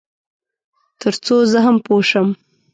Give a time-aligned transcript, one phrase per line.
[1.01, 2.27] تر څو زه هم پوه شم.